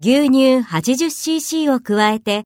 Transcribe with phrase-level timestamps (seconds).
[0.00, 2.44] 牛乳 80cc を加えて